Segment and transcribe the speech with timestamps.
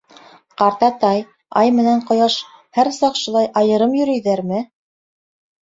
[0.61, 1.19] —Ҡартатай,
[1.61, 2.37] Ай менән Ҡояш
[2.79, 4.65] һәр саҡ шулай айырым йөрөйҙәрме?